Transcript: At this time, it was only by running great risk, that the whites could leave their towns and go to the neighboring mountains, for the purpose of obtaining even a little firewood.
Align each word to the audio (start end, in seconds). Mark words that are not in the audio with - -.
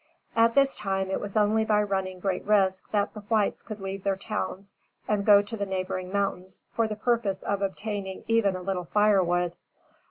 At 0.35 0.55
this 0.55 0.75
time, 0.75 1.11
it 1.11 1.21
was 1.21 1.37
only 1.37 1.63
by 1.63 1.83
running 1.83 2.19
great 2.19 2.43
risk, 2.43 2.89
that 2.89 3.13
the 3.13 3.19
whites 3.19 3.61
could 3.61 3.79
leave 3.79 4.03
their 4.03 4.15
towns 4.15 4.73
and 5.07 5.23
go 5.23 5.43
to 5.43 5.55
the 5.55 5.63
neighboring 5.63 6.11
mountains, 6.11 6.63
for 6.73 6.87
the 6.87 6.95
purpose 6.95 7.43
of 7.43 7.61
obtaining 7.61 8.23
even 8.27 8.55
a 8.55 8.63
little 8.63 8.85
firewood. 8.85 9.53